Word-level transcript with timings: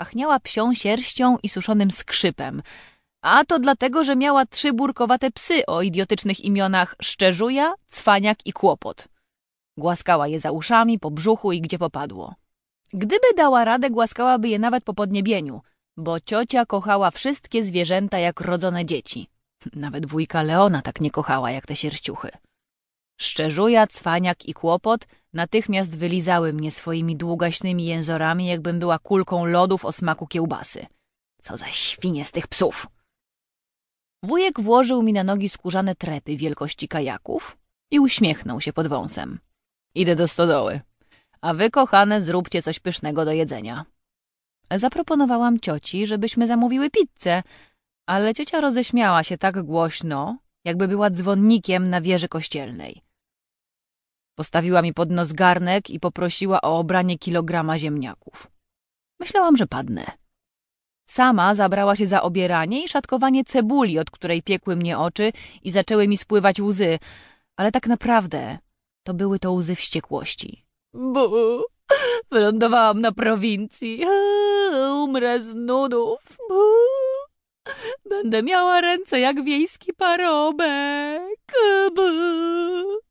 Pachniała 0.00 0.40
psią 0.40 0.74
sierścią 0.74 1.36
i 1.42 1.48
suszonym 1.48 1.90
skrzypem. 1.90 2.62
A 3.22 3.44
to 3.44 3.58
dlatego, 3.58 4.04
że 4.04 4.16
miała 4.16 4.46
trzy 4.46 4.72
burkowate 4.72 5.30
psy 5.30 5.66
o 5.66 5.82
idiotycznych 5.82 6.40
imionach 6.40 6.96
Szczerzuja, 7.02 7.74
Cwaniak 7.88 8.38
i 8.44 8.52
Kłopot. 8.52 9.08
Głaskała 9.76 10.28
je 10.28 10.40
za 10.40 10.50
uszami, 10.50 10.98
po 10.98 11.10
brzuchu 11.10 11.52
i 11.52 11.60
gdzie 11.60 11.78
popadło. 11.78 12.34
Gdyby 12.92 13.34
dała 13.36 13.64
radę, 13.64 13.90
głaskałaby 13.90 14.48
je 14.48 14.58
nawet 14.58 14.84
po 14.84 14.94
podniebieniu, 14.94 15.60
bo 15.96 16.20
ciocia 16.20 16.66
kochała 16.66 17.10
wszystkie 17.10 17.64
zwierzęta 17.64 18.18
jak 18.18 18.40
rodzone 18.40 18.84
dzieci. 18.84 19.26
Nawet 19.74 20.06
wujka 20.06 20.42
Leona 20.42 20.82
tak 20.82 21.00
nie 21.00 21.10
kochała 21.10 21.50
jak 21.50 21.66
te 21.66 21.76
sierściuchy. 21.76 22.28
Szczerzuja, 23.22 23.86
Cwaniak 23.86 24.46
i 24.46 24.54
Kłopot 24.54 25.06
natychmiast 25.32 25.96
wylizały 25.96 26.52
mnie 26.52 26.70
swoimi 26.70 27.16
długaśnymi 27.16 27.86
jęzorami, 27.86 28.46
jakbym 28.46 28.78
była 28.78 28.98
kulką 28.98 29.44
lodów 29.44 29.84
o 29.84 29.92
smaku 29.92 30.26
kiełbasy. 30.26 30.86
Co 31.40 31.56
za 31.56 31.66
świnie 31.66 32.24
z 32.24 32.32
tych 32.32 32.48
psów! 32.48 32.86
Wujek 34.24 34.60
włożył 34.60 35.02
mi 35.02 35.12
na 35.12 35.24
nogi 35.24 35.48
skórzane 35.48 35.94
trepy 35.94 36.36
wielkości 36.36 36.88
kajaków 36.88 37.58
i 37.90 38.00
uśmiechnął 38.00 38.60
się 38.60 38.72
pod 38.72 38.86
wąsem. 38.86 39.38
Idę 39.94 40.16
do 40.16 40.28
stodoły. 40.28 40.80
A 41.40 41.54
wy, 41.54 41.70
kochane, 41.70 42.22
zróbcie 42.22 42.62
coś 42.62 42.78
pysznego 42.78 43.24
do 43.24 43.32
jedzenia. 43.32 43.84
Zaproponowałam 44.70 45.60
cioci, 45.60 46.06
żebyśmy 46.06 46.46
zamówiły 46.46 46.90
pizzę, 46.90 47.42
ale 48.06 48.34
ciocia 48.34 48.60
roześmiała 48.60 49.22
się 49.22 49.38
tak 49.38 49.62
głośno, 49.62 50.38
jakby 50.64 50.88
była 50.88 51.10
dzwonnikiem 51.10 51.90
na 51.90 52.00
wieży 52.00 52.28
kościelnej. 52.28 53.09
Postawiła 54.40 54.82
mi 54.82 54.94
pod 54.94 55.10
nos 55.10 55.32
garnek 55.32 55.90
i 55.90 56.00
poprosiła 56.00 56.60
o 56.60 56.78
obranie 56.78 57.18
kilograma 57.18 57.78
ziemniaków. 57.78 58.50
Myślałam, 59.20 59.56
że 59.56 59.66
padnę. 59.66 60.04
Sama 61.10 61.54
zabrała 61.54 61.96
się 61.96 62.06
za 62.06 62.22
obieranie 62.22 62.84
i 62.84 62.88
szatkowanie 62.88 63.44
cebuli, 63.44 63.98
od 63.98 64.10
której 64.10 64.42
piekły 64.42 64.76
mnie 64.76 64.98
oczy 64.98 65.32
i 65.62 65.70
zaczęły 65.70 66.08
mi 66.08 66.16
spływać 66.16 66.60
łzy, 66.60 66.98
ale 67.56 67.72
tak 67.72 67.86
naprawdę 67.86 68.58
to 69.06 69.14
były 69.14 69.38
to 69.38 69.52
łzy 69.52 69.74
wściekłości. 69.74 70.64
Bu, 70.94 71.62
wylądowałam 72.30 73.00
na 73.00 73.12
prowincji, 73.12 74.04
umrę 75.04 75.42
z 75.42 75.54
nudów, 75.54 76.20
bu. 76.48 76.62
Będę 78.10 78.42
miała 78.42 78.80
ręce 78.80 79.20
jak 79.20 79.44
wiejski 79.44 79.92
parobek, 79.92 81.52
bu. 81.94 83.09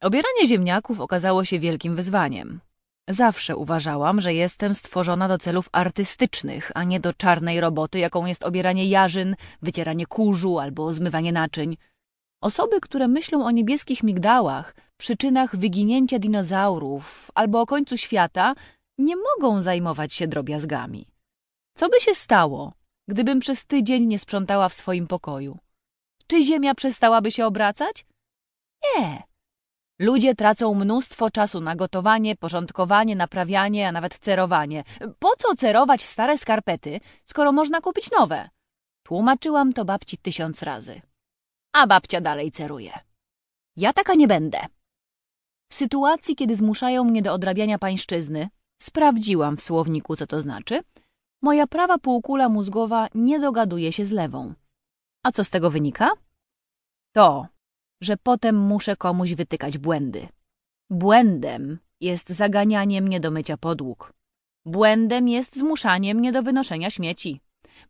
Obieranie 0.00 0.46
ziemniaków 0.46 1.00
okazało 1.00 1.44
się 1.44 1.58
wielkim 1.58 1.96
wyzwaniem. 1.96 2.60
Zawsze 3.08 3.56
uważałam, 3.56 4.20
że 4.20 4.34
jestem 4.34 4.74
stworzona 4.74 5.28
do 5.28 5.38
celów 5.38 5.68
artystycznych, 5.72 6.72
a 6.74 6.84
nie 6.84 7.00
do 7.00 7.12
czarnej 7.12 7.60
roboty, 7.60 7.98
jaką 7.98 8.26
jest 8.26 8.44
obieranie 8.44 8.86
jarzyn, 8.86 9.36
wycieranie 9.62 10.06
kurzu 10.06 10.58
albo 10.58 10.92
zmywanie 10.92 11.32
naczyń. 11.32 11.76
Osoby, 12.42 12.80
które 12.80 13.08
myślą 13.08 13.44
o 13.44 13.50
niebieskich 13.50 14.02
migdałach, 14.02 14.74
przyczynach 14.96 15.56
wyginięcia 15.56 16.18
dinozaurów 16.18 17.30
albo 17.34 17.60
o 17.60 17.66
końcu 17.66 17.96
świata, 17.96 18.54
nie 18.98 19.14
mogą 19.16 19.60
zajmować 19.62 20.12
się 20.12 20.28
drobiazgami. 20.28 21.06
Co 21.76 21.88
by 21.88 22.00
się 22.00 22.14
stało, 22.14 22.72
gdybym 23.08 23.40
przez 23.40 23.66
tydzień 23.66 24.06
nie 24.06 24.18
sprzątała 24.18 24.68
w 24.68 24.74
swoim 24.74 25.06
pokoju? 25.06 25.58
Czy 26.26 26.42
ziemia 26.42 26.74
przestałaby 26.74 27.30
się 27.32 27.46
obracać? 27.46 28.06
Nie. 28.84 29.27
Ludzie 29.98 30.34
tracą 30.34 30.74
mnóstwo 30.74 31.30
czasu 31.30 31.60
na 31.60 31.76
gotowanie, 31.76 32.36
porządkowanie, 32.36 33.16
naprawianie, 33.16 33.88
a 33.88 33.92
nawet 33.92 34.18
cerowanie. 34.18 34.84
Po 35.18 35.36
co 35.38 35.56
cerować 35.56 36.02
stare 36.02 36.38
skarpety, 36.38 37.00
skoro 37.24 37.52
można 37.52 37.80
kupić 37.80 38.10
nowe? 38.10 38.48
Tłumaczyłam 39.02 39.72
to 39.72 39.84
babci 39.84 40.18
tysiąc 40.18 40.62
razy. 40.62 41.00
A 41.72 41.86
babcia 41.86 42.20
dalej 42.20 42.52
ceruje. 42.52 42.92
Ja 43.76 43.92
taka 43.92 44.14
nie 44.14 44.28
będę. 44.28 44.58
W 45.70 45.74
sytuacji, 45.74 46.36
kiedy 46.36 46.56
zmuszają 46.56 47.04
mnie 47.04 47.22
do 47.22 47.32
odrabiania 47.32 47.78
pańszczyzny, 47.78 48.48
sprawdziłam 48.82 49.56
w 49.56 49.62
słowniku, 49.62 50.16
co 50.16 50.26
to 50.26 50.42
znaczy, 50.42 50.80
moja 51.42 51.66
prawa 51.66 51.98
półkula 51.98 52.48
mózgowa 52.48 53.08
nie 53.14 53.40
dogaduje 53.40 53.92
się 53.92 54.04
z 54.04 54.10
lewą. 54.10 54.54
A 55.22 55.32
co 55.32 55.44
z 55.44 55.50
tego 55.50 55.70
wynika? 55.70 56.10
To, 57.14 57.46
że 58.00 58.16
potem 58.16 58.56
muszę 58.58 58.96
komuś 58.96 59.34
wytykać 59.34 59.78
błędy. 59.78 60.28
Błędem 60.90 61.78
jest 62.00 62.28
zaganianie 62.28 63.02
mnie 63.02 63.20
do 63.20 63.30
mycia 63.30 63.56
podłóg. 63.56 64.12
Błędem 64.66 65.28
jest 65.28 65.56
zmuszanie 65.56 66.14
mnie 66.14 66.32
do 66.32 66.42
wynoszenia 66.42 66.90
śmieci. 66.90 67.40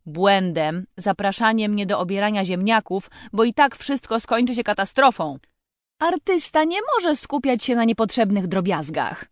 Błędem 0.06 0.86
zapraszanie 0.96 1.68
mnie 1.68 1.86
do 1.86 1.98
obierania 1.98 2.44
ziemniaków, 2.44 3.10
bo 3.32 3.44
i 3.44 3.54
tak 3.54 3.76
wszystko 3.76 4.20
skończy 4.20 4.54
się 4.54 4.62
katastrofą. 4.62 5.38
Artysta 6.00 6.64
nie 6.64 6.78
może 6.94 7.16
skupiać 7.16 7.64
się 7.64 7.76
na 7.76 7.84
niepotrzebnych 7.84 8.46
drobiazgach. 8.46 9.24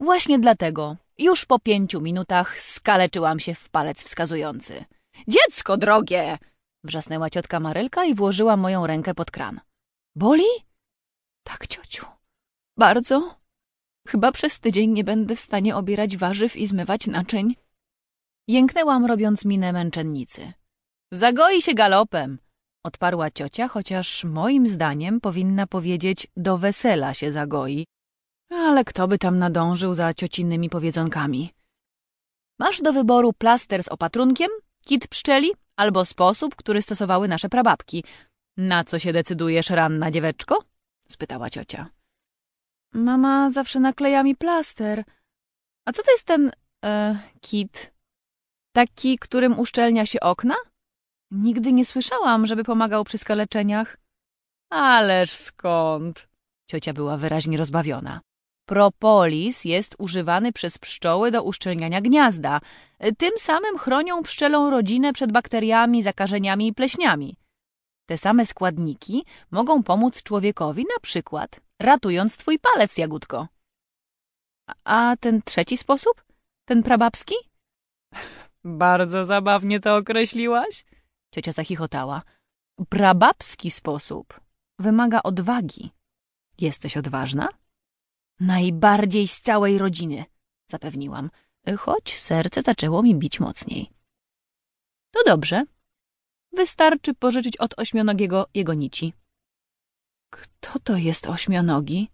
Właśnie 0.00 0.38
dlatego 0.38 0.96
już 1.18 1.44
po 1.44 1.58
pięciu 1.58 2.00
minutach 2.00 2.60
skaleczyłam 2.60 3.40
się 3.40 3.54
w 3.54 3.68
palec 3.68 4.02
wskazujący. 4.02 4.84
Dziecko 5.28 5.76
drogie! 5.76 6.38
Wrzasnęła 6.84 7.30
ciotka 7.30 7.60
Marylka 7.60 8.04
i 8.04 8.14
włożyła 8.14 8.56
moją 8.56 8.86
rękę 8.86 9.14
pod 9.14 9.30
kran. 9.30 9.60
Boli? 10.18 10.50
Tak, 11.42 11.66
ciociu. 11.66 12.06
Bardzo. 12.76 13.34
Chyba 14.08 14.32
przez 14.32 14.60
tydzień 14.60 14.90
nie 14.90 15.04
będę 15.04 15.36
w 15.36 15.40
stanie 15.40 15.76
obierać 15.76 16.16
warzyw 16.16 16.56
i 16.56 16.66
zmywać 16.66 17.06
naczyń. 17.06 17.54
Jęknęłam, 18.48 19.06
robiąc 19.06 19.44
minę 19.44 19.72
męczennicy. 19.72 20.52
Zagoi 21.12 21.62
się 21.62 21.74
galopem, 21.74 22.38
odparła 22.84 23.30
ciocia, 23.30 23.68
chociaż 23.68 24.24
moim 24.24 24.66
zdaniem 24.66 25.20
powinna 25.20 25.66
powiedzieć 25.66 26.26
do 26.36 26.58
wesela 26.58 27.14
się 27.14 27.32
zagoi. 27.32 27.86
Ale 28.50 28.84
kto 28.84 29.08
by 29.08 29.18
tam 29.18 29.38
nadążył 29.38 29.94
za 29.94 30.14
ciocinnymi 30.14 30.70
powiedzonkami? 30.70 31.50
Masz 32.58 32.80
do 32.80 32.92
wyboru 32.92 33.32
plaster 33.32 33.84
z 33.84 33.88
opatrunkiem, 33.88 34.50
kit 34.84 35.08
pszczeli 35.08 35.50
albo 35.76 36.04
sposób, 36.04 36.56
który 36.56 36.82
stosowały 36.82 37.28
nasze 37.28 37.48
prababki. 37.48 38.04
Na 38.58 38.84
co 38.84 38.98
się 38.98 39.12
decydujesz, 39.12 39.70
ranna 39.70 40.10
dzieweczko? 40.10 40.64
spytała 41.08 41.50
ciocia. 41.50 41.86
Mama 42.92 43.50
zawsze 43.50 43.80
nakleja 43.80 44.22
mi 44.22 44.36
plaster. 44.36 45.04
A 45.86 45.92
co 45.92 46.02
to 46.02 46.10
jest 46.10 46.24
ten 46.24 46.50
e, 46.84 47.18
kit? 47.40 47.92
Taki, 48.72 49.18
którym 49.18 49.58
uszczelnia 49.58 50.06
się 50.06 50.20
okna? 50.20 50.54
Nigdy 51.30 51.72
nie 51.72 51.84
słyszałam, 51.84 52.46
żeby 52.46 52.64
pomagał 52.64 53.04
przy 53.04 53.18
skaleczeniach. 53.18 53.96
Ależ 54.70 55.30
skąd? 55.30 56.28
Ciocia 56.70 56.92
była 56.92 57.16
wyraźnie 57.16 57.56
rozbawiona. 57.56 58.20
Propolis 58.68 59.64
jest 59.64 59.94
używany 59.98 60.52
przez 60.52 60.78
pszczoły 60.78 61.30
do 61.30 61.42
uszczelniania 61.42 62.00
gniazda. 62.00 62.60
Tym 63.18 63.32
samym 63.38 63.78
chronią 63.78 64.22
pszczelą 64.22 64.70
rodzinę 64.70 65.12
przed 65.12 65.32
bakteriami, 65.32 66.02
zakażeniami 66.02 66.68
i 66.68 66.74
pleśniami. 66.74 67.36
Te 68.08 68.18
same 68.18 68.46
składniki 68.46 69.24
mogą 69.50 69.82
pomóc 69.82 70.22
człowiekowi 70.22 70.82
na 70.82 71.00
przykład 71.02 71.60
ratując 71.78 72.36
twój 72.36 72.58
palec, 72.58 72.98
Jagódko. 72.98 73.48
A 74.84 75.16
ten 75.20 75.42
trzeci 75.42 75.76
sposób? 75.76 76.24
Ten 76.64 76.82
prababski? 76.82 77.34
Bardzo 78.64 79.24
zabawnie 79.24 79.80
to 79.80 79.96
określiłaś. 79.96 80.84
Ciocia 81.34 81.52
zachichotała. 81.52 82.22
Prababski 82.88 83.70
sposób 83.70 84.40
wymaga 84.78 85.22
odwagi. 85.22 85.90
Jesteś 86.60 86.96
odważna? 86.96 87.48
Najbardziej 88.40 89.28
z 89.28 89.40
całej 89.40 89.78
rodziny, 89.78 90.24
zapewniłam, 90.70 91.30
choć 91.78 92.18
serce 92.18 92.62
zaczęło 92.62 93.02
mi 93.02 93.14
bić 93.14 93.40
mocniej. 93.40 93.90
To 95.10 95.24
dobrze. 95.26 95.64
Wystarczy 96.52 97.14
pożyczyć 97.14 97.56
od 97.56 97.78
ośmionogiego 97.78 98.46
jego 98.54 98.74
nici. 98.74 99.12
Kto 100.30 100.78
to 100.78 100.96
jest 100.96 101.26
ośmionogi? 101.26 102.10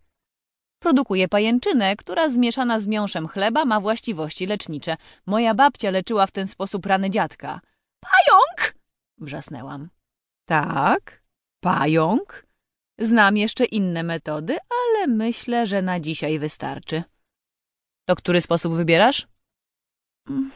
Produkuje 0.79 1.29
pajęczynę, 1.29 1.97
która 1.97 2.29
zmieszana 2.31 2.81
z 2.81 2.87
miąższem 2.87 3.29
chleba 3.29 3.65
ma 3.65 3.81
właściwości 3.81 4.47
lecznicze. 4.47 4.97
Moja 5.27 5.55
babcia 5.55 5.91
leczyła 5.91 6.27
w 6.27 6.31
ten 6.31 6.47
sposób 6.47 6.87
rany 6.87 7.11
dziadka. 7.11 7.61
Pająk! 8.01 8.75
wrzasnęłam. 9.19 9.89
Tak, 10.45 11.23
pająk. 11.61 12.47
Znam 12.99 13.37
jeszcze 13.37 13.65
inne 13.65 14.03
metody, 14.03 14.59
ale 14.71 15.07
myślę, 15.07 15.67
że 15.67 15.83
na 15.83 16.01
dzisiaj 16.01 16.39
wystarczy. 16.39 17.03
To 18.09 18.17
który 18.17 18.41
sposób 18.41 18.75
wybierasz? 18.75 19.27
Mm, 20.29 20.51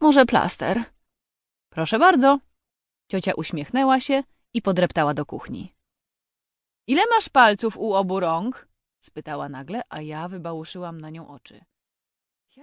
może 0.00 0.26
plaster. 0.26 0.82
Proszę 1.70 1.98
bardzo. 1.98 2.38
Ciocia 3.12 3.32
uśmiechnęła 3.36 4.00
się 4.00 4.22
i 4.54 4.62
podreptała 4.62 5.14
do 5.14 5.26
kuchni. 5.26 5.74
Ile 6.86 7.02
masz 7.10 7.28
palców 7.28 7.76
u 7.76 7.94
obu 7.94 8.20
rąk? 8.20 8.68
spytała 9.00 9.48
nagle, 9.48 9.82
a 9.88 10.00
ja 10.00 10.28
wybałuszyłam 10.28 11.00
na 11.00 11.10
nią 11.10 11.28
oczy. 11.28 11.64
Jasne. 12.56 12.62